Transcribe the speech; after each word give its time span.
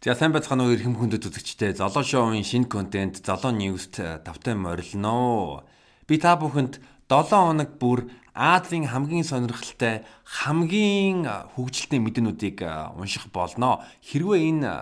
За 0.00 0.14
сайн 0.16 0.32
байцгаана 0.32 0.64
уу 0.64 0.72
эрхэм 0.72 0.96
хүндэт 0.96 1.28
үзэгчдээ. 1.28 1.76
Золоо 1.76 2.00
шоуын 2.00 2.40
шинэ 2.40 2.72
контент 2.72 3.20
Золоо 3.20 3.52
Ньюст 3.52 4.00
тавтай 4.00 4.56
морилно. 4.56 5.68
Би 6.08 6.16
та 6.16 6.40
бүхэнд 6.40 6.80
7 7.04 7.28
хоног 7.28 7.76
бүр 7.76 8.08
Азийн 8.32 8.88
хамгийн 8.88 9.28
сонирхолтой 9.28 10.08
хамгийн 10.24 11.28
хөгжилтэй 11.52 12.00
мэдэнүүдийг 12.00 12.64
унших 12.96 13.28
болно. 13.28 13.84
Хэрвээ 14.00 14.48
энэ 14.48 14.72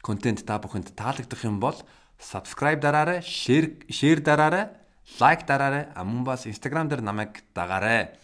контент 0.00 0.40
та 0.48 0.56
бүхэнд 0.56 0.96
таалагдах 0.96 1.44
юм 1.44 1.60
бол 1.60 1.76
subscribe 2.16 2.80
дараарай, 2.80 3.20
share 3.20 3.76
share 3.92 4.24
дараарай, 4.24 4.72
like 5.20 5.44
дараарай. 5.44 5.92
Мөн 6.00 6.24
бас 6.24 6.48
Instagram 6.48 6.88
дээр 6.88 7.04
намайг 7.04 7.44
дагаарай. 7.52 8.16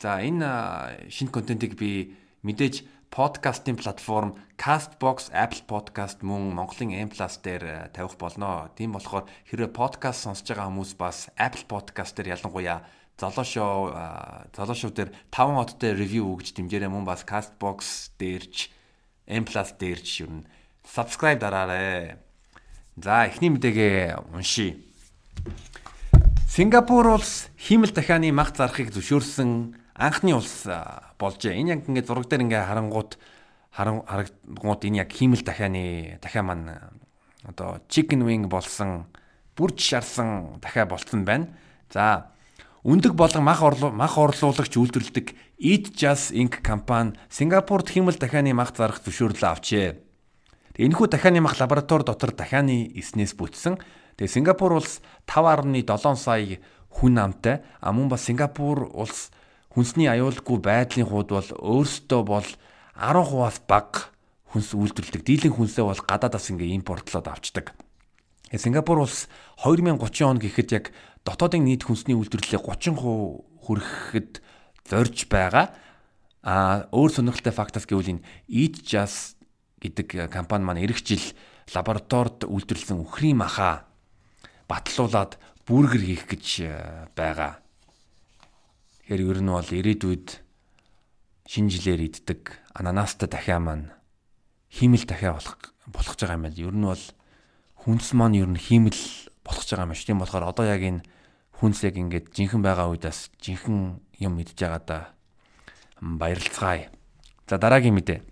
За 0.00 0.24
энэ 0.24 1.12
шинэ 1.12 1.28
контентийг 1.28 1.76
би 1.76 2.16
мэдээж 2.40 2.93
подкастын 3.14 3.76
платформ 3.78 4.34
Castbox, 4.58 5.30
Apple 5.30 5.62
Podcast 5.70 6.26
мөн 6.26 6.50
Монголын 6.50 6.90
M+ 7.06 7.10
дээр 7.14 7.62
э, 7.62 7.88
тавих 7.94 8.18
болно. 8.18 8.74
Тийм 8.74 8.90
болохоор 8.90 9.30
хэрвээ 9.46 9.70
подкаст 9.70 10.26
сонсож 10.26 10.50
байгаа 10.50 10.66
хүмүүс 10.66 10.98
бас 10.98 11.30
Apple 11.38 11.62
Podcast 11.70 12.18
дээр 12.18 12.34
ялангуяа 12.34 12.82
Золоо 13.14 13.46
шоу 13.46 13.94
э, 13.94 14.50
Золоо 14.50 14.74
шоу 14.74 14.90
дээр 14.90 15.14
5 15.30 15.30
хоттой 15.30 15.94
ревю 15.94 16.26
өгж 16.34 16.58
дэмжээрэй 16.58 16.90
мөн 16.90 17.06
бас 17.06 17.22
Castbox 17.22 18.10
дээрч 18.18 18.74
M+ 19.30 19.46
дээрч 19.46 20.26
юу 20.26 20.42
н 20.42 20.50
subscribe 20.82 21.38
дараарай. 21.38 22.18
За 22.98 23.30
эхний 23.30 23.54
мэдээгээ 23.54 24.26
уншийе. 24.34 24.82
Сингапур 26.50 27.14
улс 27.14 27.46
хиймэл 27.54 27.94
дахианы 27.94 28.34
мах 28.34 28.58
зархыг 28.58 28.90
зөвшөөрсөн 28.90 29.83
анхны 29.94 30.34
улс 30.34 30.66
болжээ. 31.18 31.54
Энэ 31.58 31.78
яг 31.78 31.88
ингээд 31.88 32.06
зураг 32.10 32.26
дээр 32.26 32.44
ингээ 32.44 32.66
харангууд 32.66 33.18
харангууд 33.70 34.80
энэ 34.82 35.06
яг 35.06 35.10
хиймэл 35.10 35.42
дахианы 35.46 36.18
дахиа 36.22 36.42
маань 36.42 36.94
одоо 37.46 37.78
chicken 37.88 38.26
wing 38.26 38.50
болсон 38.50 39.06
бүрж 39.56 39.78
шарсан 39.78 40.58
дахиа 40.60 40.86
болцсон 40.86 41.24
байна. 41.24 41.54
За 41.90 42.30
өндөг 42.82 43.14
болон 43.14 43.44
мах 43.46 43.62
мах 43.62 44.18
орлуулагч 44.18 44.74
үйлдвэрлэдэг 44.74 45.26
Eat 45.58 45.94
Just 45.94 46.34
Inc 46.34 46.60
компани 46.62 47.14
Сингапурт 47.30 47.88
хиймэл 47.90 48.18
дахианы 48.18 48.52
мах 48.52 48.74
зарах 48.74 48.98
зөвшөөрлөө 49.02 49.50
авчээ. 49.50 49.98
Энэхүү 50.74 51.06
дахианы 51.06 51.40
мах 51.40 51.54
лаборатори 51.58 52.02
дотор 52.02 52.34
дахианы 52.34 52.90
эснээс 52.98 53.38
бүтсэн. 53.38 53.78
Тэгээ 54.18 54.34
Сингапур 54.34 54.74
улс 54.74 54.98
5.7 55.30 56.16
сая 56.18 56.58
хүн 56.90 57.18
амтай, 57.18 57.62
а 57.80 57.94
мөн 57.94 58.10
бас 58.10 58.26
Сингапур 58.26 58.90
улс 58.90 59.30
хүнсний 59.74 60.06
аюулгүй 60.06 60.58
байдлын 60.62 61.10
хувьд 61.10 61.30
бол 61.34 61.50
өөрсдөө 61.50 62.20
бол 62.22 62.48
10%-аас 62.94 63.58
бага 63.66 64.14
хүнс 64.54 64.70
үйлдвэрлэдэг. 64.78 65.26
Дийлэн 65.26 65.54
хүнсээ 65.58 65.82
бол 65.82 65.98
гадаадаас 65.98 66.46
ингээ 66.54 66.78
импортлоод 66.78 67.26
авчдаг. 67.26 67.74
Э, 68.54 68.58
Сингапур 68.58 69.02
улс 69.02 69.26
2030 69.66 69.98
он 70.30 70.38
гэхэд 70.38 70.70
яг 70.78 70.94
дотоодын 71.26 71.66
нийт 71.66 71.82
хүнсний 71.82 72.14
үйлдвэрлэлээ 72.14 72.62
30% 72.62 73.02
хүрэхэд 73.66 74.32
зорж 74.86 75.26
байгаа. 75.26 75.74
А 76.46 76.86
өөр 76.94 77.10
сонирхолтой 77.10 77.50
фактас 77.50 77.82
гэвэл 77.82 78.14
энэ 78.14 78.24
Eat 78.46 78.86
Just 78.86 79.42
гэдэг 79.82 80.30
компани 80.30 80.62
маань 80.62 80.86
эх 80.86 81.02
жил 81.02 81.24
лабораторид 81.74 82.46
үйлдвэрлэсэн 82.46 83.02
үхрийн 83.02 83.42
маха 83.42 83.90
батлуулаад 84.70 85.40
бүргэр 85.66 86.02
хийх 86.04 86.24
гэж 86.30 86.46
э, 86.62 87.08
байгаа. 87.16 87.63
Тэгэхээр 89.04 89.20
ер 89.20 89.40
нь 89.44 89.52
бол 89.52 89.68
ирээдүйд 89.68 90.40
шинэ 91.44 91.68
жилээр 91.76 92.08
иддэг 92.08 92.56
ананастай 92.72 93.28
дахиа 93.28 93.60
маань 93.60 93.92
хиймэл 94.72 95.04
дахиа 95.04 95.36
болох 95.36 95.76
болох 95.92 96.16
байгаа 96.16 96.40
юм 96.40 96.48
байна. 96.48 96.56
Ер 96.56 96.72
нь 96.72 96.88
бол 96.88 97.04
хүнс 97.84 98.16
маань 98.16 98.40
ер 98.40 98.48
нь 98.48 98.56
хиймэл 98.56 98.96
болох 99.44 99.60
байгаа 99.68 99.84
юм 99.84 99.92
шүү. 99.92 100.08
Тийм 100.08 100.24
болохоор 100.24 100.48
одоо 100.48 100.64
яг 100.64 100.80
энэ 100.80 101.04
хүнс 101.60 101.84
яг 101.84 102.00
ингээд 102.00 102.32
жинхэн 102.32 102.64
байгаа 102.64 102.88
үедээс 102.96 103.28
жинхэн 103.44 104.00
юм 104.24 104.40
идж 104.40 104.56
байгаа 104.56 104.80
да 104.88 104.98
баярлцгаая. 106.00 106.88
За 107.44 107.60
дараагийн 107.60 107.92
мэдээ. 108.00 108.24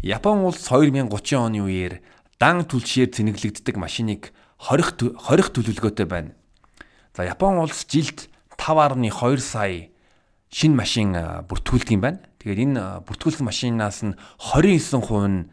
Япон 0.00 0.48
улс 0.48 0.64
2030 0.64 1.36
оны 1.36 1.60
үеэр 1.60 2.00
дан 2.40 2.64
түлшээр 2.64 3.12
цэнэглэгддэг 3.12 3.76
машиныг 3.76 4.32
хорих 4.56 4.96
хорих 4.96 5.52
төлөвлөгөөтэй 5.52 6.08
байна. 6.08 6.32
За 7.12 7.28
Япон 7.28 7.60
улс 7.60 7.84
жилд 7.84 8.32
5.2 8.68 9.40
сая 9.40 9.88
шинэ 10.52 10.76
машин 10.76 11.16
бүртгүүлдэг 11.48 11.96
юм 11.96 12.04
байна. 12.04 12.20
Тэгээд 12.36 12.64
энэ 12.68 12.82
бүртгүүлсэн 13.08 13.48
машинаас 13.48 14.04
нь 14.04 14.12
29% 14.36 15.24
нь 15.24 15.48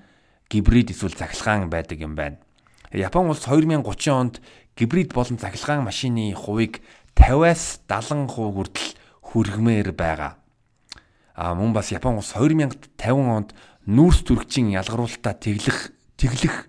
гибрид 0.52 0.92
эсвэл 0.92 1.16
цахилгаан 1.16 1.72
байдаг 1.72 2.04
юм 2.04 2.20
байна. 2.20 2.44
Япон 2.92 3.32
улс 3.32 3.48
2030 3.48 4.12
онд 4.12 4.44
гибрид 4.76 5.16
болон 5.16 5.40
цахилгаан 5.40 5.88
машины 5.88 6.36
хувийг 6.36 6.84
50-аас 7.16 7.88
70% 7.88 8.36
хүртэл 8.36 8.90
хүргэмээр 9.24 9.96
байгаа. 9.96 10.36
А 11.40 11.56
мөн 11.56 11.72
бас 11.72 11.96
Япон 11.96 12.20
улс 12.20 12.36
2050 12.36 13.00
онд 13.16 13.56
нүүрс 13.88 14.28
төрөгчийн 14.28 14.76
ялгаруулалтаа 14.76 15.40
тэглэх 15.40 15.96
тэглэх 16.20 16.68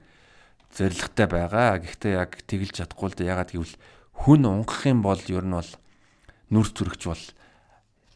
зорилготой 0.70 1.26
байгаа. 1.26 1.82
Гэхдээ 1.82 2.14
яг 2.14 2.38
тэглэж 2.46 2.86
чадахгүй 2.86 3.10
л 3.10 3.22
ягаад 3.26 3.50
гэвэл 3.50 3.74
хүн 4.14 4.42
унгах 4.46 4.86
юм 4.86 5.02
бол 5.02 5.18
ер 5.26 5.42
нь 5.42 5.54
бол 5.54 5.70
нүрс 6.50 6.72
зүрэгч 6.74 7.02
бол 7.10 7.24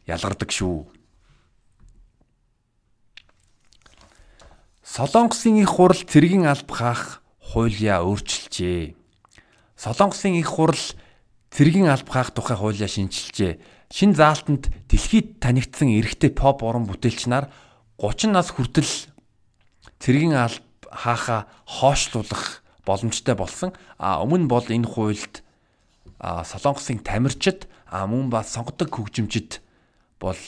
ялгардаг 0.07 0.51
шүү. 0.51 0.87
Солонгосын 4.91 5.63
их 5.63 5.71
хурл 5.71 5.95
цэргийн 5.95 6.51
алба 6.51 6.75
хаах 6.75 7.23
хуулиа 7.39 8.03
өөрчилжээ. 8.03 8.99
Солонгосын 9.79 10.35
их 10.35 10.51
хурл 10.51 10.83
цэргийн 11.55 11.87
алба 11.87 12.11
хаах 12.11 12.35
тухай 12.35 12.59
хуулиа 12.59 12.91
шинжилжээ. 12.91 13.63
Шин 13.87 14.19
заалтанд 14.19 14.67
дэлхийд 14.91 15.39
танигдсан 15.39 15.95
эрэгтэй 15.95 16.35
поп 16.35 16.67
уран 16.67 16.91
бүтээлч 16.91 17.31
нар 17.31 17.55
30 18.03 18.35
нас 18.35 18.51
хүртэл 18.51 18.91
цэргийн 20.03 20.35
алба 20.35 20.67
хаахаа 20.91 21.47
хоошлуулах 21.71 22.67
боломжтой 22.83 23.39
болсон. 23.39 23.71
А 23.95 24.19
өмнө 24.27 24.51
бол 24.51 24.67
энэ 24.67 24.91
хуульд 24.91 25.47
Солонгосын 26.19 26.99
тамирчид 26.99 27.70
а 27.91 28.07
мөн 28.07 28.31
бас 28.31 28.55
сонгодог 28.55 28.87
хөгжимчд 28.95 29.59
бол 30.23 30.39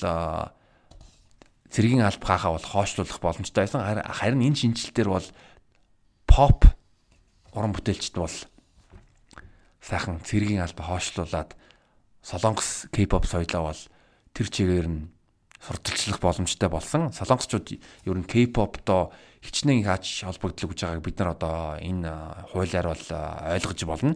цэргийн 1.73 2.07
алба 2.07 2.23
хаахаа 2.23 2.55
бол 2.55 2.63
хоошлуулах 2.71 3.19
боломжтой 3.19 3.67
байсан. 3.67 3.83
Харин 3.83 4.47
энэ 4.47 4.61
шинжилтээр 4.63 5.11
бол 5.11 5.27
pop 6.31 6.71
уран 7.51 7.75
бүтээлчд 7.75 8.15
бол 8.15 8.37
сайхан 9.83 10.23
цэргийн 10.23 10.63
алба 10.63 10.87
хоошлуулад 10.87 11.59
солонгос 12.23 12.87
K-pop 12.95 13.27
соёлоо 13.27 13.75
бол 13.75 13.81
тэр 14.31 14.47
чигээр 14.47 14.87
нь 14.87 15.11
сурталчлах 15.59 16.23
боломжтой 16.23 16.69
болсон. 16.71 17.11
Солонгосчууд 17.11 17.75
ер 18.07 18.17
нь 18.19 18.29
K-pop-то 18.29 19.11
хичнээн 19.43 19.83
хаач 19.83 20.23
холбогдлоо 20.23 20.71
гэж 20.71 20.81
байгааг 20.87 21.03
бид 21.03 21.19
нар 21.19 21.35
одоо 21.35 21.75
энэ 21.83 22.11
хуулиар 22.55 22.87
бол 22.87 23.05
ойлгож 23.51 23.81
болно. 23.83 24.15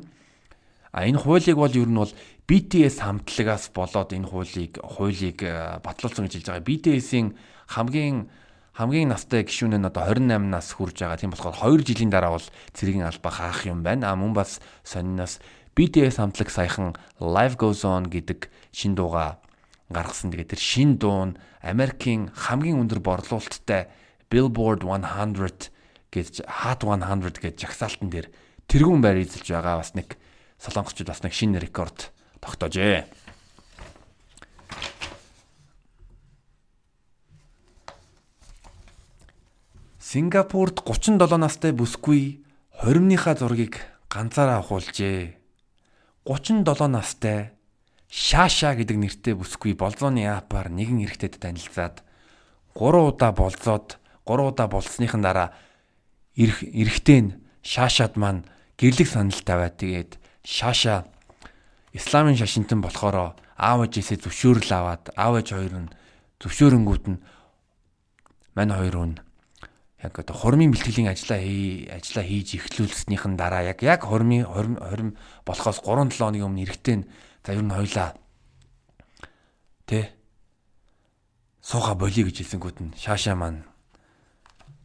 А 0.95 1.05
энэ 1.05 1.19
хуулийг 1.19 1.59
бол 1.59 1.75
ер 1.75 1.91
нь 1.91 1.99
бол 1.99 2.13
BTS 2.47 3.03
хамтлагаас 3.03 3.75
болоод 3.75 4.15
энэ 4.15 4.31
хуулийг 4.31 4.79
хуулийг 4.79 5.43
э, 5.43 5.83
батлуулсан 5.83 6.31
гэж 6.31 6.33
хэлж 6.39 6.47
байгаа. 6.47 6.63
BTS-ийн 6.63 7.35
хамгийн 7.75 8.31
хамгийн 8.79 9.11
настай 9.11 9.43
гишүүн 9.43 9.75
нь 9.75 9.89
одоо 9.91 10.07
28 10.15 10.47
нас 10.47 10.71
хүрж 10.71 11.03
байгаа. 11.03 11.19
Тийм 11.19 11.35
болохоор 11.35 11.59
2 11.59 11.83
жилийн 11.83 12.15
дараа 12.15 12.39
бол 12.39 12.47
цэргийн 12.71 13.03
алба 13.03 13.31
хаах 13.35 13.67
юм 13.67 13.83
байна. 13.83 14.13
А 14.13 14.19
мөн 14.21 14.31
бас 14.31 14.63
сонноос 14.87 15.43
BTS 15.75 16.23
хамтлаг 16.23 16.55
саяхан 16.55 16.95
Live 17.19 17.59
Goes 17.59 17.83
On 17.83 18.07
гэдэг 18.07 18.47
шин 18.71 18.95
дууга 18.95 19.43
гаргасан. 19.91 20.31
Тэгээд 20.31 20.55
тэр 20.55 20.63
шин 20.63 21.03
дуу 21.03 21.35
нь 21.35 21.39
Америкийн 21.67 22.31
хамгийн 22.31 22.79
өндөр 22.79 23.03
борлуулалттай 23.03 23.91
Billboard 24.31 24.87
100 24.87 25.75
гэж 26.15 26.47
Hot 26.63 26.87
100 26.87 27.43
гэж 27.43 27.55
жагсаалтан 27.59 28.07
дээр 28.07 28.31
тэргүүн 28.71 29.03
байр 29.03 29.19
эзэлж 29.19 29.51
байгаа 29.51 29.83
бас 29.83 29.99
нэг 29.99 30.15
солонгосчууд 30.63 31.11
бас 31.11 31.27
нэг 31.27 31.35
шинэ 31.35 31.59
рекорд 31.59 32.15
тогтоожээ. 32.47 33.11
Сингапурт 39.99 40.87
37 40.87 41.19
настай 41.35 41.75
бүсгүй 41.75 42.47
хоримныхаа 42.79 43.35
зургийг 43.35 43.83
ганцаараа 44.07 44.63
авахулжээ. 44.63 45.35
37 46.23 46.87
настай 46.87 47.51
Шаша 48.07 48.79
гэдэг 48.79 48.97
нэртэй 49.03 49.35
бүсгүй 49.35 49.75
болзооны 49.75 50.31
апаар 50.31 50.71
нэгэн 50.71 51.03
эрэгтэйд 51.03 51.43
танилцаад 51.43 52.07
3 52.79 53.03
удаа 53.03 53.35
болзоод 53.35 53.99
3 54.23 54.47
удаа 54.47 54.71
болсныхан 54.71 55.27
дараа 55.27 55.51
эрэгтэй 56.39 57.21
нь 57.27 57.35
Шашад 57.67 58.15
маань 58.15 58.47
гэрлэг 58.79 59.11
санал 59.11 59.43
тавиад 59.43 59.75
тэгээд 59.83 60.11
Шаша 60.47 61.11
исламын 61.97 62.37
шашинтан 62.37 62.85
болохоор 62.85 63.35
аав 63.57 63.81
ээжээсээ 63.89 64.21
зөвшөөрөл 64.21 64.73
аваад 64.77 65.05
аав 65.17 65.41
ээж 65.41 65.49
хоёр 65.57 65.75
нь 65.81 65.93
зөвшөөрөнгүүд 66.41 67.05
нь 67.09 67.19
мань 68.57 68.73
хоёр 68.77 68.97
нь 69.17 69.17
яг 70.05 70.15
одоо 70.21 70.37
хурмын 70.37 70.73
бэлтгэлийн 70.77 71.09
ажлаа 71.09 71.41
хий 71.41 71.89
ажлаа 71.89 72.25
хийж 72.25 72.61
эхлүүлснийхэн 72.61 73.41
дараа 73.41 73.65
яг 73.65 73.81
яг 73.81 74.05
хурмын 74.05 74.45
хурим 74.45 74.77
хурим 74.77 75.11
болохоос 75.49 75.81
3 75.81 76.13
7 76.13 76.21
хоногийн 76.21 76.47
өмнө 76.47 76.65
эрэхтэй 76.69 77.09
за 77.45 77.57
ер 77.57 77.65
нь 77.65 77.73
хоёлаа 77.73 78.13
тэ 79.89 80.13
сууга 81.65 81.97
болиё 81.97 82.29
гэж 82.29 82.45
хэлсэнгүүт 82.45 82.79
нь 82.85 82.93
шаашаа 82.93 83.37
маань 83.41 83.65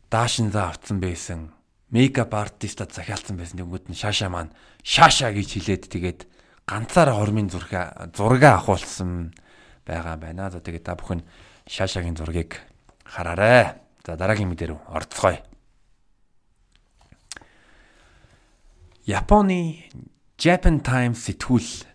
даашин 0.08 0.48
за 0.56 0.72
авцсан 0.72 1.04
байсан 1.04 1.52
мейкап 1.92 2.32
артистад 2.32 2.96
захиалсан 2.96 3.36
байсан 3.36 3.60
тэнгүүд 3.60 3.92
нь 3.92 4.00
шаашаа 4.00 4.32
маань 4.32 4.56
шаашаа 4.80 5.36
гэж 5.36 5.50
хэлээд 5.60 5.84
тэгээд 5.92 6.20
ганцаараа 6.68 7.16
хормын 7.16 7.50
зураг 7.50 8.14
зураг 8.16 8.44
авахулсан 8.44 9.34
байгаа 9.86 10.18
байна. 10.18 10.50
За 10.50 10.60
тэгээд 10.60 10.86
та 10.86 10.96
бүхэн 10.96 11.24
шаашаагийн 11.68 12.18
зургийг 12.18 12.60
хараарай. 13.06 13.82
За 14.06 14.18
дараагийн 14.18 14.50
мэдээ 14.50 14.74
рүү 14.74 14.80
орцгоё. 14.90 15.42
Японы 19.06 19.90
Japan 20.38 20.82
Times 20.82 21.26
сэтгүүл 21.26 21.86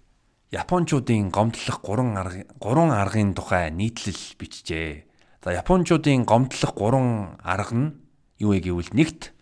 Япончуудын 0.55 1.31
гомдлох 1.35 1.83
3 1.83 2.15
арга 2.15 2.43
3 2.63 2.95
аргын 2.95 3.35
тухай 3.35 3.71
нийтлэл 3.71 4.39
бичжээ. 4.39 5.03
За 5.43 5.51
Япончуудын 5.51 6.23
гомдлох 6.23 6.75
3 6.75 7.43
арга 7.43 7.75
нь 7.75 7.99
юу 8.39 8.55
вэ 8.55 8.63
гэвэл 8.63 8.95
нэгт 8.95 9.35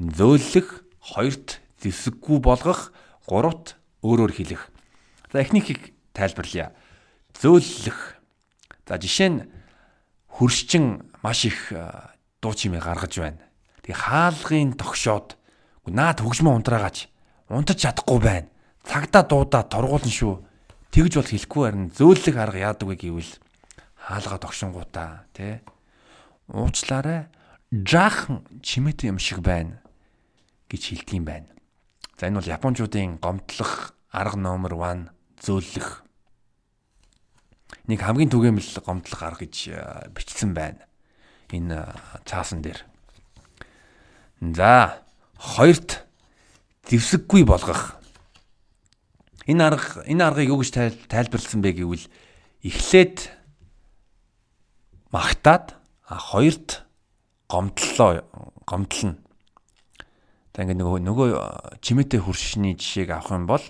зөөлөх, 0.00 0.84
хоёрт 1.00 1.60
зэвсэггүй 1.80 2.38
болгох, 2.40 2.92
гуравт 3.28 3.76
өөрөөр 4.06 4.32
хэлэх. 4.32 4.70
За 5.34 5.42
эхнийхийг 5.42 5.90
тайлбарлая. 6.14 6.70
Зөөлөх. 7.34 8.22
За 8.86 8.94
жишээ 9.02 9.30
нь 9.34 9.38
хөршчин 10.30 11.10
маш 11.26 11.44
их 11.44 11.74
дуу 12.40 12.54
чимээ 12.54 12.80
гаргаж 12.80 13.18
байна. 13.18 13.42
Тэгээ 13.82 13.98
хаалгын 13.98 14.78
тогшоод 14.78 15.34
наад 15.90 16.22
хөгжмөө 16.22 16.54
унтраагач 16.62 17.10
унтаж 17.50 17.82
чадахгүй 17.82 18.20
байна. 18.22 18.48
Цагдаа 18.86 19.26
дуудаа 19.26 19.62
торгуулна 19.66 20.10
шүү. 20.10 20.42
Тэгж 20.94 21.12
бол 21.18 21.30
хэлэхгүй 21.30 21.62
харин 21.66 21.90
зөөлөх 21.90 22.36
арга 22.38 22.58
яадаг 22.70 22.86
вэ 22.86 22.96
гэвэл 22.96 23.32
хаалгаа 23.98 24.38
тогшингуудаа 24.38 25.26
тий 25.34 25.58
уучлаарай 26.50 27.26
жаахан 27.74 28.46
чимээтэй 28.62 29.10
юм 29.10 29.18
шиг 29.18 29.42
байна 29.42 29.82
гэж 30.70 30.82
хэлдэг 30.94 31.14
юм 31.18 31.26
байна. 31.26 31.50
За 32.18 32.30
энэ 32.30 32.38
бол 32.38 32.54
японочдын 32.54 33.18
гомдлох 33.18 33.95
арга 34.16 34.40
номер 34.40 34.80
1 34.80 35.12
зөөлөх. 35.44 36.00
Нэг 37.84 38.00
хамгийн 38.00 38.32
түгээмэл 38.32 38.80
гомдлох 38.80 39.20
арга 39.20 39.44
гэж 39.44 39.76
бичсэн 40.16 40.56
байна 40.56 40.86
энэ 41.52 41.94
цаасан 42.24 42.62
дээр. 42.62 42.82
За 44.40 45.02
хоёрт 45.38 46.06
зэвсэггүй 46.88 47.44
болгох. 47.44 47.96
Энэ 49.46 49.62
арга 49.62 50.02
энэ 50.08 50.24
аргыг 50.24 50.50
юу 50.50 50.60
гэж 50.64 51.06
тайлбарласан 51.06 51.62
бэ 51.62 51.76
гэвэл 51.76 52.08
эхлээд 52.64 53.30
магтаад 55.12 55.78
хоёрт 56.02 56.82
гомдлоо 57.48 58.26
гомдлно. 58.66 59.18
За 60.56 60.64
ингээд 60.64 60.80
нөгөө 60.82 61.00
нөгөө 61.04 61.28
чимээтэй 61.84 62.20
хуршны 62.20 62.74
жишээг 62.74 63.12
авах 63.14 63.30
юм 63.30 63.46
бол 63.46 63.64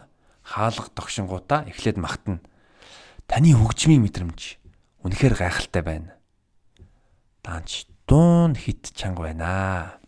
хаалга 0.46 0.87
тогшингуудаа 0.94 1.66
эхлээд 1.66 1.98
магтана. 1.98 2.38
Таны 3.26 3.50
хөгжмийн 3.58 4.06
мэдрэмж 4.06 4.62
үнэхээр 5.02 5.34
гайхалтай 5.34 5.82
байна 5.82 6.16
даанч 7.46 7.87
дуун 8.08 8.56
хит 8.56 8.90
чанга 8.94 9.22
байна. 9.22 10.00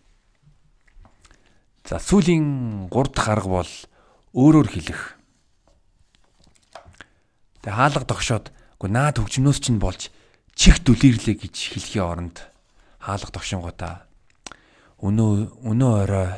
За 1.86 2.02
сүүлийн 2.02 2.90
3 2.90 3.14
дахь 3.14 3.30
арга 3.30 3.62
бол 3.62 3.72
өөрөөр 4.34 4.68
хэлэх. 4.68 5.14
Тэг 7.62 7.72
хаалга 7.72 8.02
тогшоод 8.02 8.50
үгүй 8.82 8.90
наад 8.90 9.22
хөгжмнөөс 9.22 9.58
чинь 9.62 9.78
болж 9.78 10.10
чих 10.58 10.82
дүлээрлээ 10.82 11.38
гэж 11.46 11.54
хэлхийн 11.78 12.04
оронд 12.04 12.36
хаалга 12.98 13.30
тогшингуудаа 13.30 14.10
өнөө 14.98 15.62
өнөө 15.62 15.92
орой 16.02 16.30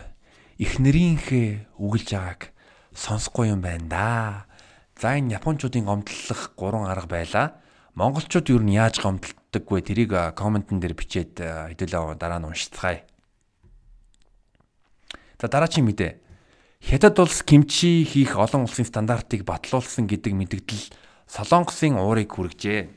их 0.60 0.76
нэрийнхээ 0.76 1.80
үгэлж 1.80 2.08
байгааг 2.12 2.52
сонсохгүй 2.94 3.52
юм 3.54 3.60
байна 3.60 3.86
да. 3.88 4.06
За 5.00 5.16
энэ 5.16 5.38
японочдын 5.38 5.86
гомдлох 5.86 6.52
3 6.56 6.90
арга 6.90 7.06
байлаа. 7.06 7.46
Монголчууд 7.94 8.48
юу 8.50 8.60
нь 8.60 8.76
яаж 8.76 9.00
гомдлдог 9.00 9.64
вэ? 9.64 9.80
Тэрийг 9.80 10.12
комментэн 10.36 10.78
дээр 10.80 10.94
бичээд 10.94 11.40
хэдүүлээ 11.40 12.20
дараа 12.20 12.38
нь 12.38 12.48
уншицгаая. 12.48 13.02
За 15.40 15.48
дараагийн 15.48 15.88
мэдээ. 15.88 16.12
Хятад 16.80 17.18
улс 17.20 17.42
кимчи 17.44 18.04
хийх 18.04 18.36
олон 18.36 18.64
улсын 18.64 18.88
стандартыг 18.88 19.44
батлуулсан 19.44 20.08
гэдэг 20.08 20.32
мэдэгдэл 20.32 20.84
Солонгосын 21.28 21.96
уурыг 21.96 22.32
хүргэжээ. 22.32 22.88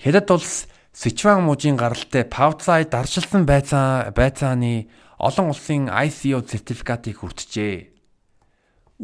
Хятад 0.00 0.28
улс 0.32 0.66
Сичван 0.94 1.42
мужийн 1.42 1.76
гаралтай 1.76 2.24
Павцай 2.24 2.84
даршилсан 2.86 3.44
байцаа 3.44 4.14
байцааны 4.14 4.88
олон 5.18 5.50
улсын 5.50 5.90
ICO 5.90 6.38
сертификатыг 6.46 7.18
хүртжээ. 7.18 7.93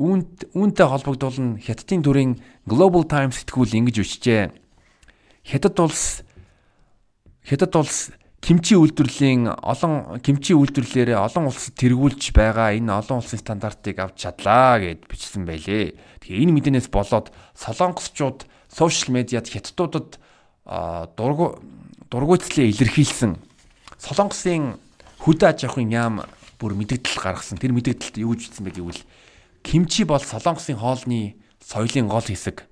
Үүнд 0.00 0.56
үүнтэй 0.56 0.87
холбогдуулан 0.88 1.61
Хятадын 1.61 2.00
дүрийн 2.00 2.32
Global 2.64 3.05
Times 3.05 3.44
сэтгүүл 3.44 3.76
ингэж 3.85 4.00
өчжээ. 4.00 4.49
Хятад 5.44 5.76
улс 5.76 6.25
Хятад 7.44 7.76
улс 7.76 8.08
кимчи 8.41 8.81
үйлдвэрлэлийн 8.81 9.52
олон 9.61 10.17
кимчи 10.25 10.56
үйлдвэрлэлээрээ 10.56 11.20
олон 11.20 11.52
улсад 11.52 11.76
тэргүүлж 11.76 12.32
байгаа 12.32 12.73
энэ 12.81 12.88
олон 12.88 13.20
улсын 13.20 13.44
стандартыг 13.44 14.00
авч 14.00 14.25
чадлаа 14.25 14.81
гэд 14.81 15.05
бичсэн 15.05 15.44
байлээ. 15.44 15.93
Тэгэхээр 16.25 16.43
энэ 16.49 16.55
мэдээнээс 16.56 16.88
болоод 16.88 17.29
солонгосчууд 17.52 18.49
сошиал 18.73 19.12
медиад 19.12 19.52
хятадуудад 19.52 20.17
дургу 21.20 21.61
дургуйцлээ 22.08 22.73
илэрхийлсэн 22.73 23.37
солонгосын 24.00 24.81
хөдөө 25.20 25.49
аж 25.52 25.69
ахуйн 25.69 25.93
яам 25.93 26.25
бүр 26.56 26.73
мэдээлэл 26.73 27.20
гаргасан. 27.20 27.61
Тэр 27.61 27.76
мэдээлэлд 27.76 28.17
юу 28.25 28.32
гэж 28.32 28.49
хэлсэн 28.49 28.64
бэ 28.64 28.73
гэвэл 28.81 29.02
кимчи 29.62 30.04
бол 30.04 30.20
солонгосын 30.20 30.78
хоолны 30.78 31.36
соёлын 31.60 32.08
гол 32.08 32.24
хэсэг. 32.24 32.66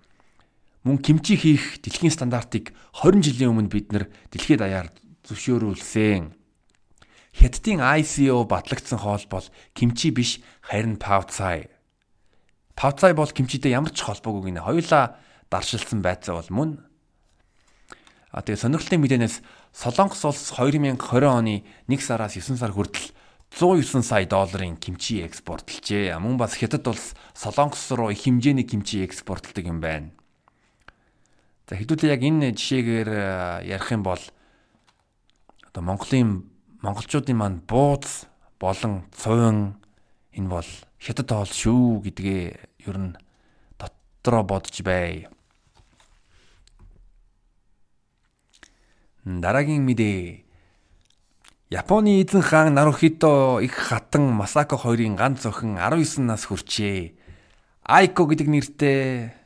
Мөн 0.84 0.98
кимчи 0.98 1.36
хийх 1.36 1.82
дэлхийн 1.84 2.12
стандартыг 2.12 2.72
20 2.96 3.22
жилийн 3.24 3.52
өмнө 3.52 3.68
бид 3.68 3.92
нэр 3.92 4.08
дэлхийд 4.32 4.62
даяар 4.62 4.88
зөвшөөрүүлсэн. 5.28 6.32
Хятадын 7.36 7.80
ICO 7.82 8.48
батлагдсан 8.48 8.98
хоол 8.98 9.24
бол 9.28 9.46
кимчи 9.74 10.10
биш 10.10 10.40
харин 10.64 10.96
павцай. 10.96 11.68
Павцай 12.74 13.12
бол 13.12 13.28
кимчитэй 13.28 13.74
ямар 13.74 13.90
ч 13.90 14.02
холбоогүй 14.06 14.50
гинэ. 14.50 14.64
Хоёулаа 14.64 15.18
даршилсан 15.50 16.00
байцаа 16.02 16.40
бол 16.40 16.50
мөн. 16.50 16.70
А 18.30 18.42
тэгээ 18.42 18.62
сонирхолтой 18.62 18.98
мэдээнээс 19.02 19.36
Солонгос 19.72 20.24
улс 20.24 20.52
2020 20.54 20.94
оны 21.26 21.64
1 21.88 22.00
сараас 22.00 22.36
9 22.36 22.56
сар 22.60 22.72
хүртэл 22.72 23.12
109 23.50 24.04
сая 24.04 24.26
долларын 24.26 24.76
кимчи 24.76 25.24
экспортлжээ. 25.24 26.18
Мөн 26.20 26.36
бас 26.36 26.54
Хятад 26.54 26.86
улс 26.86 27.14
Солонгос 27.34 27.90
руу 27.92 28.10
их 28.10 28.22
хэмжээний 28.22 28.64
кимчи 28.64 29.04
экспортлдог 29.04 29.64
юм 29.64 29.80
байна. 29.80 30.12
За 31.68 31.76
хэдүүлээ 31.76 32.12
яг 32.12 32.22
энэ 32.22 32.52
жишээгээр 32.56 33.08
э, 33.08 33.68
ярих 33.68 33.92
юм 33.92 34.02
бол 34.04 34.20
одоо 35.68 35.82
Монголын 35.82 36.48
монголчуудын 36.80 37.36
маань 37.36 37.60
бууз 37.64 38.28
болон 38.60 39.04
цувин 39.12 39.76
энэ 40.32 40.48
бол 40.48 40.68
Хятад 40.98 41.30
хоол 41.30 41.52
шүү 41.52 42.02
гэдгээ 42.08 42.44
ер 42.88 42.96
нь 42.98 43.16
дотроо 43.76 44.42
бодож 44.42 44.80
бай. 44.82 45.28
Дараагийн 49.28 49.84
мэдээ 49.84 50.47
Японы 51.68 52.24
эзэн 52.24 52.40
хаан 52.40 52.72
Нарухито 52.72 53.60
их 53.60 53.76
хатан 53.76 54.32
Масако 54.32 54.78
хоёрын 54.78 55.16
ганц 55.16 55.44
охин 55.44 55.76
19 55.76 56.24
нас 56.24 56.48
хүрчээ. 56.48 57.12
Айко 57.84 58.24
гэдэг 58.24 58.48
нэртэй 58.48 59.36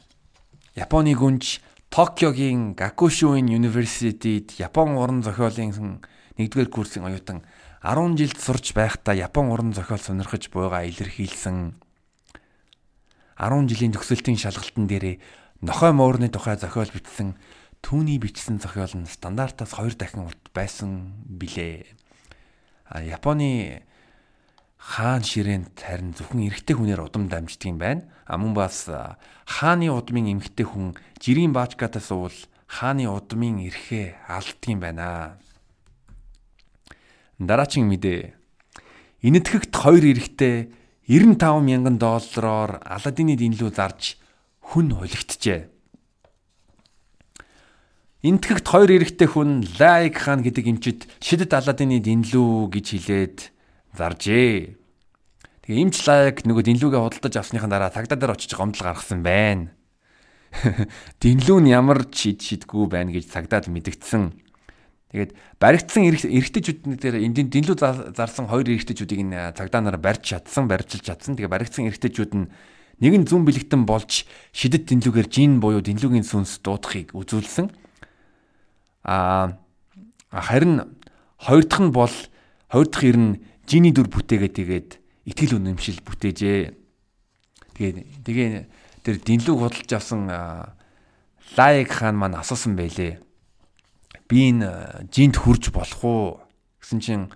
Японы 0.78 1.18
гүнж 1.18 1.58
Токиогийн 1.90 2.78
Gakushuin 2.78 3.50
University-д 3.50 4.54
Япон 4.54 4.94
уран 5.02 5.26
зохиолын 5.26 5.98
1-р 6.38 6.68
курсын 6.70 7.10
оюутан 7.10 7.42
10 7.82 8.14
жилд 8.14 8.38
сурч 8.38 8.70
байхдаа 8.70 9.18
Япон 9.18 9.50
уран 9.50 9.74
зохиол 9.74 9.98
сонирхож 9.98 10.46
буйгаа 10.46 10.86
илэрхийлсэн. 10.86 11.74
10 13.34 13.66
жилийн 13.66 13.98
төгсөлтийн 13.98 14.38
шалгалтын 14.38 14.86
дээрээ 14.86 15.18
нохой 15.58 15.90
муурны 15.90 16.30
тухай 16.30 16.54
зохиол 16.54 16.86
бичсэн. 16.86 17.34
Түүний 17.82 18.22
бичсэн 18.22 18.62
зохиол 18.62 18.94
нь 18.94 19.10
стандартаас 19.10 19.74
2 19.74 19.98
дахин 19.98 20.30
урт 20.30 20.54
байсан 20.54 21.18
билээ. 21.26 21.98
Японы 23.00 23.82
хаан 24.76 25.24
ширээнд 25.24 25.78
харин 25.78 26.12
зөвхөн 26.12 26.52
эрэгтэй 26.52 26.76
хүнээр 26.76 27.06
удам 27.06 27.30
дамждаг 27.32 27.70
юм 27.70 27.78
байна. 27.80 28.04
А 28.26 28.36
мөн 28.36 28.52
бас 28.52 28.90
хааны 29.48 29.88
удмын 29.88 30.36
эмэгтэй 30.36 30.66
хүн 30.68 30.92
жирийн 31.16 31.56
баачкатаас 31.56 32.12
уул 32.12 32.36
хааны 32.68 33.08
удмын 33.08 33.64
эрхээ 33.64 34.28
алддаг 34.28 34.68
юм 34.68 34.80
байна. 34.84 35.38
Дараачин 37.38 37.88
мэдээ. 37.88 38.36
Инэтгэгт 39.24 39.72
хоёр 39.72 40.04
эрэхтэй 40.04 40.74
95 41.08 41.64
мянган 41.64 41.96
доллараар 41.98 42.82
Аладдины 42.84 43.34
дэнлүү 43.38 43.70
зарж 43.72 44.20
хүн 44.60 44.92
холигдчихэ. 44.94 45.71
Интгэгт 48.22 48.70
хоёр 48.70 49.02
эрэхтэй 49.02 49.26
хүн 49.26 49.66
Лайк 49.82 50.14
хаан 50.22 50.46
гэдэг 50.46 50.70
эмчит 50.70 51.10
шидэт 51.18 51.58
Аладдины 51.58 51.98
дэнлүү 51.98 52.70
гэж 52.70 52.86
хэлээд 52.94 53.38
заржээ. 53.98 54.78
Тэгээ 55.66 55.82
эмч 55.82 56.06
Лайк 56.06 56.46
нөгөө 56.46 56.62
дэнлүүгээ 56.70 57.02
худалдаж 57.02 57.34
авсныхан 57.34 57.66
дараа 57.66 57.90
цагдаа 57.90 58.14
дээр 58.14 58.38
очиж 58.38 58.54
гомдол 58.54 58.86
гаргасан 58.86 59.26
байна. 59.26 59.74
Дэнлүү 61.18 61.58
нь 61.66 61.74
ямар 61.74 62.06
шид 62.14 62.46
шидгүү 62.46 62.86
байна 62.86 63.10
гэж 63.10 63.26
цагдаад 63.26 63.66
мэдгдсэн. 63.66 64.38
Тэгээд 65.10 65.34
баригдсан 65.58 66.06
эрэгтэйчүүд 66.06 67.02
дээр 67.02 67.26
энэ 67.26 67.50
дэнлүү 67.50 67.74
зарсан 68.14 68.46
хоёр 68.46 68.70
эрэгтэйчүүдийг 68.70 69.22
нь 69.26 69.34
цагдаа 69.34 69.82
нараа 69.82 69.98
барьж 69.98 70.30
чадсан, 70.30 70.70
барьчилж 70.70 71.10
чадсан. 71.10 71.34
Тэгээд 71.34 71.50
баригдсан 71.50 71.90
эрэгтэйчүүд 71.90 72.32
нь 72.38 72.46
нэгэн 73.02 73.26
зүүн 73.26 73.42
бэлэгтэн 73.42 73.82
болж 73.82 74.30
шидэт 74.54 74.86
дэнлүүгээр 74.94 75.26
жин 75.26 75.58
буюу 75.58 75.82
дэнлүүгийн 75.82 76.22
сүнс 76.22 76.62
дуудахыг 76.62 77.10
үзүүлсэн. 77.18 77.81
Аа 79.04 79.58
харин 80.30 80.96
хоёр 81.38 81.64
дахь 81.66 81.82
нь 81.82 81.92
бол 81.92 82.14
хоёр 82.70 82.86
дахь 82.86 83.04
ер 83.04 83.18
нь 83.18 83.40
жиний 83.66 83.92
дүр 83.92 84.08
бүтээгээд 84.08 84.54
тэгээд 84.58 84.90
итгэл 85.26 85.58
үнэмшил 85.58 86.02
бүтээжээ. 86.02 86.74
Тэгээд 87.78 87.96
тэгээ 88.26 88.48
тэр 89.02 89.16
дэнлүүг 89.22 89.58
худалж 89.58 89.90
авсан 89.92 90.30
лайк 91.56 91.90
хаан 91.90 92.16
маань 92.16 92.38
асуусан 92.38 92.78
байлээ 92.78 93.22
би 94.32 94.48
энэ 94.48 95.08
жинт 95.12 95.36
хурж 95.36 95.68
болох 95.68 96.00
уу 96.00 96.40
гэсэн 96.80 97.00
чинь 97.04 97.26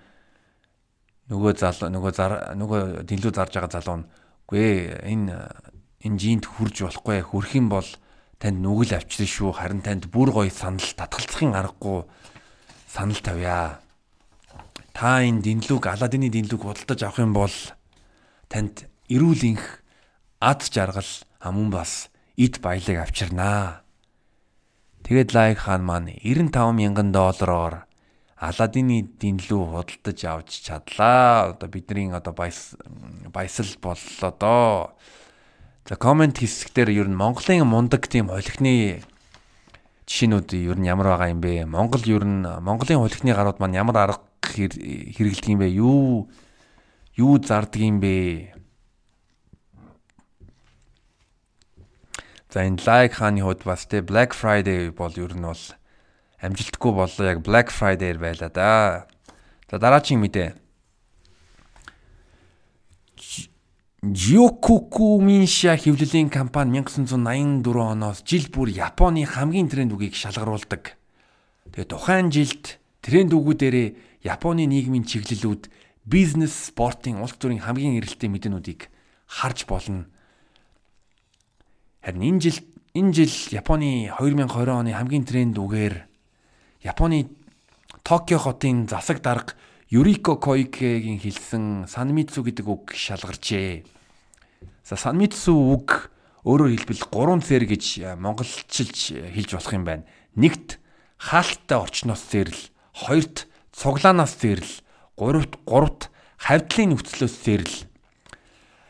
нөгөө 1.28 1.52
залуу 1.60 1.92
нөгөө 1.92 2.12
зар 2.16 2.32
нөгөө 2.56 3.04
дэлүү 3.04 3.32
зарж 3.36 3.52
байгаа 3.52 3.72
залуу 3.76 3.96
нь 4.00 4.08
үгүй 4.48 4.96
энэ 5.04 5.36
энэ 6.08 6.16
жинт 6.16 6.48
хурж 6.48 6.88
болохгүй 6.88 7.20
хөрх 7.20 7.52
юм 7.52 7.68
бол 7.68 7.84
танд 8.38 8.58
нүгэл 8.60 8.96
авчирна 8.96 9.28
шүү 9.28 9.50
харин 9.56 9.82
танд 9.82 10.08
бүр 10.12 10.32
гоё 10.34 10.50
санал 10.50 10.84
татгалзахын 10.96 11.56
аргагүй 11.56 12.04
санал 12.88 13.20
тавья 13.20 13.80
та 14.96 15.22
энэ 15.24 15.44
дэнлүүг 15.44 15.84
аладдины 15.86 16.28
дэнлүүг 16.32 16.62
худалдаж 16.62 17.00
авах 17.02 17.20
юм 17.24 17.32
бол 17.32 17.56
танд 18.48 18.88
эрүүл 19.08 19.42
инх 19.50 19.82
ад 20.40 20.66
жаргал 20.68 21.12
амун 21.40 21.72
бас 21.72 22.12
эд 22.36 22.60
баялаг 22.60 23.08
авчирнаа 23.08 23.86
Тэгээд 25.06 25.38
лайк 25.38 25.58
хаан 25.62 25.86
маань 25.86 26.10
95 26.18 26.74
мянган 26.74 27.14
доллараар 27.14 27.86
Аладдины 28.36 29.06
дэнлүү 29.22 29.62
худалдаж 29.70 30.18
авч 30.26 30.50
чадлаа. 30.66 31.54
Одоо 31.54 31.70
бидний 31.70 32.10
одоо 32.10 32.34
баяс 32.34 32.74
баясал 33.30 33.70
боллоо 33.80 34.30
доо. 34.34 34.98
За 35.86 35.94
комент 35.94 36.42
хэсгээр 36.42 36.90
ер 36.90 37.06
нь 37.06 37.14
Монголын 37.14 37.62
мундаг 37.62 38.10
тийм 38.10 38.26
холихны 38.26 39.06
жишээнүүд 40.10 40.50
ер 40.66 40.78
нь 40.82 40.90
ямар 40.90 41.14
байгаа 41.14 41.30
юм 41.30 41.38
бэ? 41.38 41.62
Монгол 41.62 42.02
ер 42.10 42.26
нь 42.26 42.42
Монголын 42.42 43.06
холихны 43.06 43.30
гарууд 43.30 43.62
маань 43.62 43.78
ямар 43.78 43.94
арга 44.02 44.26
хэрэгэлдэг 44.42 45.46
юм 45.46 45.62
бэ? 45.62 45.70
Юу 45.70 46.26
юу 47.14 47.38
зардаг 47.38 47.78
юм 47.78 48.02
бэ? 48.02 48.50
За 52.50 52.66
энэ 52.66 52.82
Like 52.82 53.14
хааны 53.14 53.46
хувьд 53.46 53.62
бас 53.62 53.86
те 53.86 54.02
Black 54.02 54.34
Friday 54.34 54.90
бол 54.90 55.14
ер 55.14 55.38
нь 55.38 55.46
бол 55.46 55.62
амжилтгүй 56.42 56.92
боллоо 56.98 57.24
яг 57.30 57.46
Black 57.46 57.70
Friday-ээр 57.70 58.18
байла 58.18 58.50
да. 58.50 59.06
За 59.70 59.78
дараагийн 59.78 60.18
мэдээ. 60.18 60.65
Jyokuku 64.02 65.20
Minsha 65.20 65.76
хэвлэлийн 65.76 66.28
компани 66.28 66.80
1984 66.80 67.64
оноос 67.64 68.20
жил 68.26 68.44
бүр 68.52 68.68
Японы 68.68 69.24
хамгийн 69.24 69.68
тренд 69.72 69.92
үгийг 69.96 70.12
шалгаруулдаг. 70.12 71.00
Тэгээ 71.72 71.88
тухайн 71.88 72.28
жилд 72.28 72.76
тренд 73.00 73.32
үгүүдээрээ 73.32 74.20
Японы 74.26 74.66
нийгмийн 74.68 75.08
чиглэлүүд 75.08 75.72
бизнес, 76.04 76.68
спортын 76.68 77.24
улс 77.24 77.40
төрийн 77.40 77.64
хамгийн 77.64 77.96
эрэлттэй 77.96 78.28
мэдээнүүдийг 78.28 78.92
харж 79.26 79.64
болно 79.66 80.06
Харин 82.06 82.22
энэ 82.22 82.38
жил 82.38 82.58
энэ 82.94 83.12
жил 83.18 83.34
Японы 83.50 84.06
2020 84.14 84.70
оны 84.70 84.94
хамгийн 84.94 85.26
тренд 85.26 85.58
үгээр 85.58 86.06
Японы 86.86 87.26
Токио 88.06 88.38
хотын 88.38 88.86
засаг 88.86 89.18
дарга 89.26 89.58
Юрико 89.86 90.34
Койкегийн 90.34 91.22
хэлсэн 91.22 91.86
Санмитсу 91.86 92.42
гэдэг 92.42 92.66
үг 92.66 92.84
шалгарчээ. 92.90 93.86
За 94.82 94.98
Санмитсу 94.98 95.54
үг 95.54 96.10
өөрөөр 96.42 96.74
хэлбэл 96.74 97.06
3 97.06 97.46
цэр 97.46 97.64
гэж 97.70 97.84
монголчилж 98.18 99.14
хэлж 99.30 99.50
болох 99.54 99.72
юм 99.78 99.86
байна. 99.86 100.02
Нэгт 100.34 100.82
хаалттай 101.22 101.78
орчноос 101.78 102.18
зэрл, 102.26 102.58
хоёрт 102.98 103.46
цуглаанаас 103.70 104.34
зэрл, 104.34 104.72
гуравт 105.14 105.54
гуравт 105.62 106.10
хавьтлын 106.42 106.98
нөхцлөөс 106.98 107.36
зэрл, 107.46 107.86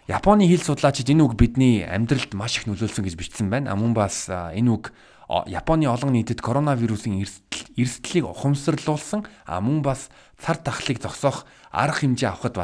Японы 0.07 0.47
хэл 0.47 0.63
судлаачид 0.63 1.11
энэ 1.11 1.27
үг 1.27 1.35
бидний 1.35 1.83
амьдралд 1.83 2.31
маш 2.39 2.63
их 2.63 2.71
нөлөөлсөн 2.71 3.03
гэж 3.03 3.15
бичсэн 3.19 3.51
байна. 3.51 3.75
Мөн 3.75 3.91
бас 3.91 4.31
энэ 4.31 4.71
үг 4.71 4.95
Японы 5.29 5.91
олон 5.91 6.15
нийтэд 6.15 6.39
коронавирусын 6.39 7.19
эрсдлийг 7.19 8.31
ухамсарлуулсан 8.31 9.27
а 9.47 9.61
мөн 9.61 9.83
бас 9.83 10.07
цар 10.39 10.57
тахлыг 10.57 11.03
зогсоох 11.03 11.47
арга 11.75 12.07
хэмжээ 12.07 12.31
авахд 12.31 12.55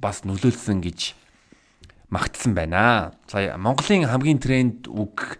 бас 0.00 0.24
нөлөөлсөн 0.24 0.80
гэж 0.80 1.12
магтсан 2.08 2.54
байна. 2.54 3.12
За 3.28 3.56
Монголын 3.58 4.08
хамгийн 4.08 4.40
тренд 4.40 4.88
үг 4.88 5.38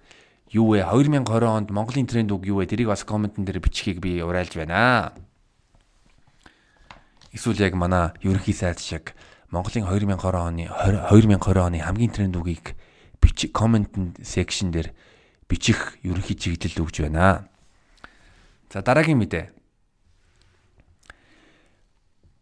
юу 0.52 0.76
вэ? 0.76 0.84
2020 0.84 1.48
онд 1.48 1.70
Монголын 1.70 2.06
тренд 2.06 2.32
үг 2.32 2.44
юу 2.44 2.60
вэ? 2.60 2.66
Тэрийг 2.66 2.88
бас 2.92 3.04
комментэн 3.04 3.44
дээр 3.44 3.60
бичихийг 3.64 4.00
би 4.04 4.20
урайлж 4.20 4.52
байна. 4.56 5.12
Эсвэл 7.32 7.60
яг 7.60 7.74
манай 7.74 8.12
ерөнхий 8.20 8.54
сайд 8.54 8.80
шиг 8.80 9.14
Монголын 9.50 9.86
2020 9.88 10.20
оны 10.36 10.68
2020 10.68 11.56
оны 11.56 11.80
хамгийн 11.80 12.10
тренд 12.10 12.36
үгийг 12.36 12.74
бичих 13.20 13.52
коммент 13.52 13.92
секшн 14.20 14.72
дээр 14.72 14.90
бичих 15.48 15.98
ерөнхий 16.02 16.36
чиглэл 16.36 16.82
өгж 16.86 17.06
байна. 17.06 17.48
За 18.72 18.82
дараагийн 18.82 19.18
мэдээ. 19.22 19.56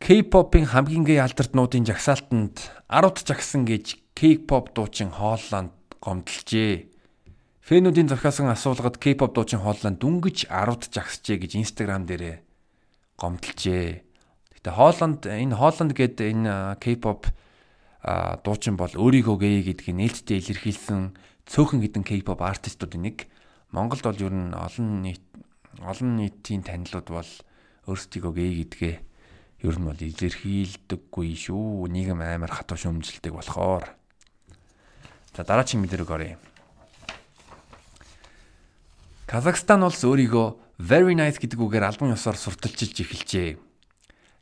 K-pop-ын 0.05 0.69
хамгийн 0.69 1.05
гэй 1.09 1.21
алдартнуудын 1.25 1.89
жагсаалтанд 1.89 2.61
10-т 2.93 3.25
жагсан 3.25 3.65
гэж 3.65 3.97
K-pop 4.13 4.77
дуучин 4.77 5.09
Хоолланд 5.09 5.73
гомдлжээ. 6.01 6.93
Фэнүүдийн 7.65 8.13
зохиосон 8.13 8.53
асуулгад 8.53 9.01
K-pop 9.01 9.33
дуучин 9.33 9.65
Хоолланд 9.65 10.05
дүнгиж 10.05 10.45
10-т 10.53 10.93
жагсжээ 10.93 11.41
гэж 11.41 11.57
Instagram 11.57 12.05
дээр 12.05 12.45
гомдлжээ. 13.17 14.05
Тэгээ 14.61 14.77
Хооланд 14.77 15.25
энэ 15.25 15.57
Хооланд 15.57 15.97
гээд 15.97 16.21
энэ 16.21 16.77
K-pop 16.85 17.33
дуучин 18.45 18.77
бол 18.77 18.93
өөрийгөө 18.93 19.37
гэй 19.41 19.65
гэдгийг 19.65 19.97
нээлттэй 19.97 20.45
илэрхийлсэн 20.45 21.17
цөөхөн 21.49 21.81
хідэн 21.85 22.05
K-pop 22.05 22.41
артистуудын 22.41 23.05
нэг. 23.09 23.29
Монголд 23.75 24.05
бол 24.05 24.21
ер 24.21 24.33
нь 24.33 24.55
олон 24.55 25.03
нийт 25.05 25.25
олон 25.83 26.17
нийтийн 26.17 26.63
танилуд 26.63 27.09
бол 27.11 27.31
өөрсдийгөө 27.91 28.33
гэй 28.33 28.53
гэдгээ 28.65 28.97
ер 29.65 29.77
нь 29.81 29.89
бол 29.89 29.99
илэрхийлдэггүй 29.99 31.29
шүү. 31.37 31.89
Нийгэм 31.91 32.21
амар 32.21 32.53
хатуу 32.53 32.79
шөмжилдэг 32.79 33.33
болохоор. 33.35 33.89
За 35.35 35.43
дараагийн 35.43 35.83
мэдрээг 35.83 36.11
оръё. 36.11 36.39
Казахстан 39.27 39.83
улс 39.83 40.05
өөрийгөө 40.05 40.79
very 40.79 41.17
nice 41.19 41.41
гэдэг 41.43 41.59
үгээр 41.59 41.89
албан 41.89 42.15
ёсоор 42.15 42.39
сурталчилж 42.39 42.97
эхэлжээ. 43.03 43.59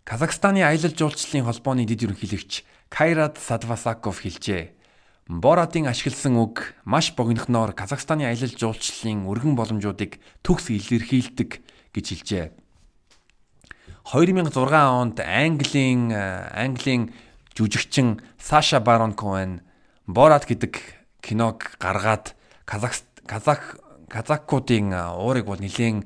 Казахстаны 0.05 0.67
аялал 0.67 0.93
жуулчлалын 0.93 1.47
холбооны 1.47 1.87
дэд 1.87 2.11
ерөнхийлөгч 2.11 2.67
Кайрат 2.91 3.39
Садвасаков 3.39 4.21
хэлжээ. 4.21 4.82
Боратын 5.29 5.87
ашигласан 5.87 6.35
үг 6.43 6.75
маш 6.85 7.15
богинохноор 7.15 7.73
Казахстаны 7.79 8.27
аялал 8.27 8.51
жуулчлалын 8.59 9.23
өргөн 9.31 9.55
боломжуудыг 9.55 10.19
төгс 10.43 10.75
илэрхийлдэг 10.75 11.63
гэж 11.95 12.07
хэлжээ. 12.11 12.47
2006 14.03 14.51
онд 14.75 15.23
Английн 15.23 16.11
Английн 16.11 17.15
жүжигчин 17.55 18.19
Саша 18.35 18.81
Барон 18.83 19.15
Коэн 19.15 19.63
Борат 20.11 20.51
гэдэг 20.51 20.83
киног 21.23 21.79
гаргаад 21.79 22.35
Казах 22.67 22.99
Казах 23.23 23.79
казакуудын 24.13 24.93
уурыг 24.93 25.47
бол 25.47 25.57
нэлээд 25.57 26.05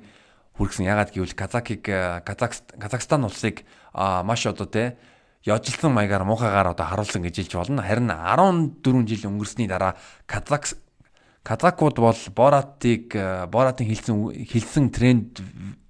хүргэсэн. 0.55 0.87
Ягаад 0.87 1.11
гэвэл 1.11 1.35
казакийг 1.35 1.83
Казахстан 1.83 3.25
улсыг 3.25 3.67
маш 3.93 4.47
одоо 4.47 4.69
те 4.69 5.01
яожилсан 5.47 5.95
маягаар 5.95 6.27
муухагаар 6.27 6.75
одоо 6.75 6.87
харуулсан 6.87 7.23
гэж 7.23 7.47
хэлж 7.47 7.55
болно. 7.55 7.83
Харин 7.83 8.11
14 8.11 9.07
жил 9.07 9.31
өнгөрсний 9.31 9.71
дараа 9.71 9.95
Казак 10.27 10.75
Казакууд 11.47 11.97
бол 12.03 12.19
Боратыг 12.35 13.15
Боратын 13.49 13.87
хэлсэн 13.87 14.45
хэлсэн 14.51 14.91
тренд 14.91 15.39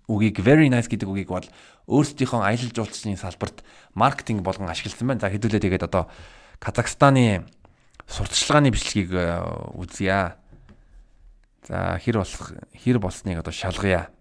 үгийг 0.05 0.45
very 0.45 0.69
nice 0.69 0.93
гэдэг 0.93 1.09
үгийг 1.09 1.33
бол 1.33 1.49
өөрсдийнхөө 1.89 2.45
аялал 2.45 2.73
жуулчлалын 2.77 3.17
салбарт 3.17 3.65
маркетинг 3.95 4.45
болгон 4.45 4.69
ашигласан 4.69 5.09
байна. 5.09 5.25
За 5.25 5.33
хэдүүлээ 5.33 5.65
тэгээд 5.65 5.89
одоо 5.89 6.13
Казахстаны 6.61 7.49
сурталчилгааны 8.05 8.71
бичлэгийг 8.71 9.13
э, 9.17 9.41
үзье. 9.75 10.37
За 11.67 11.99
хэр 11.99 12.21
болох 12.21 12.53
хэр 12.77 12.99
болсныг 13.01 13.41
одоо 13.41 13.53
шалгая. 13.53 14.13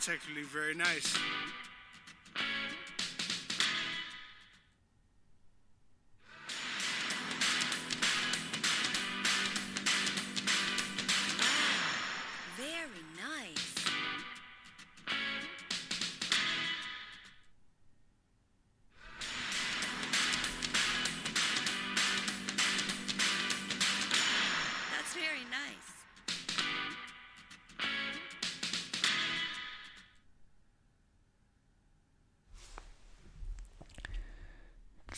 That's 0.00 0.08
actually 0.08 0.44
very 0.44 0.74
nice. 0.74 1.14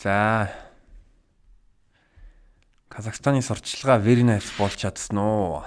За 0.03 0.51
Казахстаны 2.89 3.41
сурталчилгаа 3.41 4.03
nice 4.03 4.51
болж 4.59 4.75
чадсан 4.75 5.17
уу? 5.17 5.63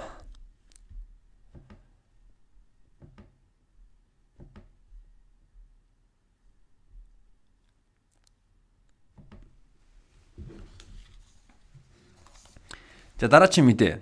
За 13.17 13.27
дараагийн 13.27 13.65
мэдээ. 13.65 14.01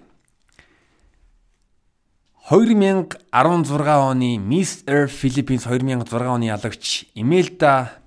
2016 2.51 3.24
оны 3.32 4.36
Miss 4.36 4.84
Earth 4.84 5.15
Philippines 5.15 5.63
2006 5.63 6.12
оны 6.27 6.51
ялагч 6.51 7.08
Имельда 7.15 8.04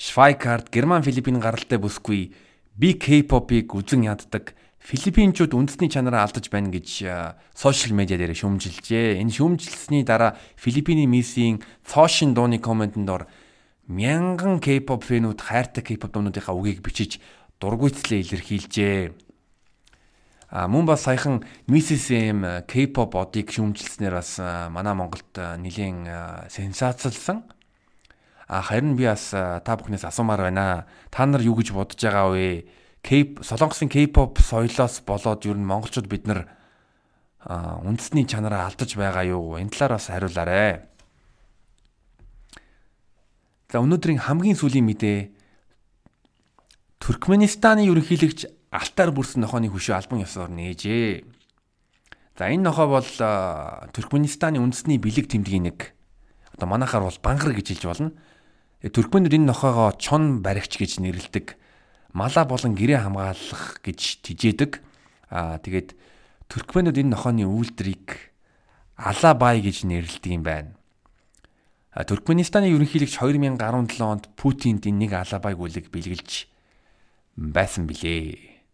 Швайкарт 0.00 0.72
Герман 0.72 1.02
Филиппин 1.04 1.36
гаралтай 1.44 1.76
бүсгүй 1.76 2.30
би 2.72 2.94
K-pop-ыг 2.96 3.68
үзэн 3.76 4.08
яддаг 4.08 4.56
Филиппинчууд 4.80 5.52
үндэсний 5.52 5.92
чанараа 5.92 6.24
алдаж 6.24 6.48
байна 6.48 6.72
гэж 6.72 7.04
сошиал 7.52 7.92
медиа 7.92 8.16
дээр 8.16 8.32
шүүмжилжээ. 8.32 9.20
Энэ 9.20 9.28
шүүмжилсний 9.36 10.08
дараа 10.08 10.40
Филиппиний 10.56 11.04
Миссийн 11.04 11.60
цоошин 11.84 12.32
дууны 12.32 12.56
комментэнд 12.64 13.12
ор 13.12 13.28
мянган 13.92 14.56
K-pop 14.64 15.04
фэнүүд 15.04 15.36
хайртай 15.36 15.84
K-pop 15.84 16.16
дуунуудынхаа 16.16 16.56
үгийг 16.56 16.80
бичиж 16.80 17.20
дургуйцлээ 17.60 18.24
илэрхийлжээ. 18.24 19.12
А 20.48 20.64
мөн 20.64 20.88
бас 20.88 21.04
саяхан 21.04 21.44
Mrs 21.68 22.08
M 22.16 22.40
K-pop 22.64 23.20
одыг 23.20 23.52
шүүмжилснээр 23.52 24.16
бас 24.16 24.40
манай 24.72 24.96
Монголд 24.96 25.28
нэлийн 25.36 26.08
сенсацлсан. 26.48 27.44
Харин 28.50 28.96
би 28.98 29.06
бас 29.06 29.30
та 29.30 29.76
бүхнээс 29.78 30.02
асуумаар 30.10 30.50
байна. 30.50 30.90
Та 31.14 31.22
нар 31.22 31.38
юу 31.38 31.54
гэж 31.54 31.70
бодож 31.70 32.02
байгаа 32.02 32.34
вэ? 32.34 32.66
K 32.98 33.38
Солонгосын 33.46 33.86
K-pop 33.86 34.42
соёлоос 34.42 35.06
болоод 35.06 35.46
ер 35.46 35.54
нь 35.54 35.62
монголчууд 35.62 36.10
бид 36.10 36.26
нар 36.26 36.50
үндэсний 37.46 38.26
чанараа 38.26 38.66
алдаж 38.66 38.98
байгаа 38.98 39.22
юу? 39.22 39.54
Энэ 39.54 39.70
талаар 39.70 40.02
бас 40.02 40.10
хариулаарай. 40.10 40.82
За 43.70 43.78
өнөөдрийн 43.78 44.18
хамгийн 44.26 44.58
сүүлийн 44.58 44.82
мэдээ 44.82 45.30
Туркменистаны 46.98 47.86
ерөнхийлөгч 47.86 48.50
алтаар 48.74 49.14
бүрсэн 49.14 49.46
нохооны 49.46 49.70
хөшөө 49.70 49.94
албан 49.94 50.26
ёсоор 50.26 50.50
нээжээ. 50.50 51.22
За 52.34 52.50
энэ 52.50 52.66
нохоо 52.66 52.98
бол 52.98 53.10
Туркменистаны 53.94 54.58
үндэсний 54.58 54.98
бэлэг 54.98 55.30
тэмдгийн 55.30 55.70
нэг 55.70 55.94
одоо 56.50 56.66
манайхаар 56.66 57.06
бол 57.06 57.20
бангар 57.22 57.54
гэж 57.54 57.78
хэлж 57.78 57.84
болно. 57.86 58.10
Туркменууд 58.80 59.36
энэ 59.36 59.52
нохоогоо 59.52 59.92
чон 60.00 60.40
баригч 60.40 60.80
гэж 60.80 61.04
нэрлэдэг 61.04 61.60
мала 62.16 62.48
болон 62.48 62.72
гэрээ 62.72 63.04
хамгаалах 63.04 63.84
гэж 63.84 64.24
тижээдэг. 64.24 64.80
Аа 65.28 65.60
тэгээд 65.60 65.92
Туркменууд 66.48 66.96
энэ 66.96 67.12
нохооны 67.12 67.44
үйлдвэрийг 67.44 68.32
Алабай 68.96 69.60
гэж 69.60 69.84
нэрлэдэг 69.84 70.32
юм 70.32 70.44
байна. 70.44 70.72
Туркменистаны 71.92 72.72
ерөнхийлөгч 72.72 73.20
2017 73.20 74.00
онд 74.00 74.32
Путинд 74.40 74.88
энэ 74.88 75.08
нэг 75.08 75.12
Алабайг 75.12 75.60
үлэг 75.60 75.92
бэлгэлж 75.92 76.48
байсан 77.36 77.84
билээ. 77.84 78.64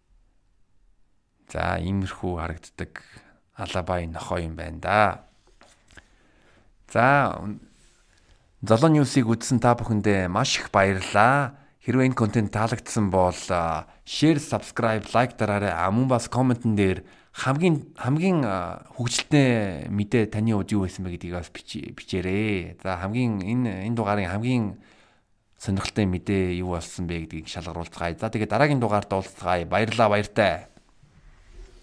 За 1.51 1.83
иймэрхүү 1.83 2.33
харагддаг 2.39 3.03
Алабай 3.59 4.07
нохоо 4.07 4.39
юм 4.39 4.55
байна 4.55 4.79
да. 4.79 4.99
За 6.93 7.43
Золоо 8.67 8.91
ньюсыг 8.91 9.31
үзсэн 9.31 9.63
та 9.63 9.79
бүхэндээ 9.79 10.27
маш 10.27 10.59
их 10.59 10.75
баярлалаа. 10.75 11.55
Хэрвээ 11.87 12.11
энэ 12.11 12.19
контент 12.19 12.51
таалагдсан 12.51 13.15
бол 13.15 13.31
share, 14.03 14.43
subscribe, 14.43 15.07
like 15.15 15.39
дараарай. 15.39 15.71
А 15.71 15.87
мөн 15.95 16.11
бас 16.11 16.27
комментэн 16.27 16.75
дээр 16.75 17.07
хамгийн 17.31 17.95
хамгийн 17.95 18.43
хөгжилтэй 18.99 19.87
мэдээ 19.87 20.35
таны 20.35 20.59
уд 20.59 20.67
юу 20.75 20.83
байсан 20.83 21.07
бэ 21.07 21.15
гэдгийг 21.15 21.39
бас 21.39 21.55
бичээрэй. 21.55 22.83
За 22.83 22.99
хамгийн 22.99 23.39
энэ 23.39 23.87
энэ 23.87 23.95
дугаарын 23.95 24.35
хамгийн 24.35 24.83
сонирхолтой 25.63 26.11
мэдээ 26.11 26.59
юу 26.59 26.75
болсон 26.75 27.07
бэ 27.07 27.23
гэдгийг 27.23 27.47
шалгаруулцгаая. 27.47 28.19
За 28.19 28.35
тэгээд 28.35 28.51
дараагийн 28.51 28.83
дугаард 28.83 29.15
уулзцгаая. 29.15 29.63
Баярлалаа, 29.63 30.11
баяртай. 30.11 30.67